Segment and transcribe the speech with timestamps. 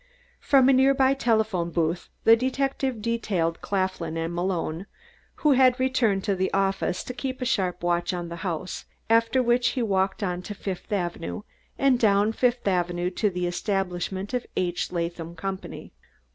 [0.39, 4.87] From a near by telephone booth the detective detailed Claflin and Malone,
[5.45, 9.43] who had returned to the office, to keep a sharp watch on the house, after
[9.43, 11.43] which he walked on to Fifth Avenue,
[11.77, 14.91] and down Fifth Avenue to the establishment of the H.
[14.91, 15.93] Latham Company.